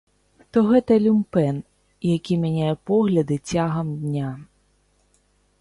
То 0.55 0.59
гэта 0.69 0.95
люмпэн, 1.03 1.59
які 2.15 2.33
мяняе 2.45 2.73
погляды 2.93 3.35
цягам 3.51 3.87
дня. 4.07 4.33